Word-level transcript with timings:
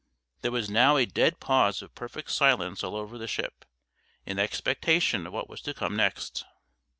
There 0.41 0.49
was 0.51 0.67
now 0.67 0.97
a 0.97 1.05
dead 1.05 1.39
pause 1.39 1.83
of 1.83 1.93
perfect 1.93 2.31
silence 2.31 2.83
all 2.83 2.95
over 2.95 3.19
the 3.19 3.27
ship, 3.27 3.65
in 4.25 4.39
expectation 4.39 5.27
of 5.27 5.33
what 5.33 5.47
was 5.47 5.61
to 5.61 5.75
come 5.75 5.95
next. 5.95 6.43